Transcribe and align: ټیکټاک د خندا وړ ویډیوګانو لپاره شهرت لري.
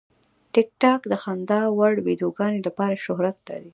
ټیکټاک 0.53 1.01
د 1.11 1.13
خندا 1.23 1.61
وړ 1.77 1.93
ویډیوګانو 2.07 2.59
لپاره 2.67 3.01
شهرت 3.05 3.37
لري. 3.49 3.69